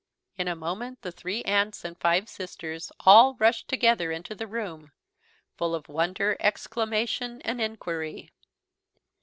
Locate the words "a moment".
0.47-1.03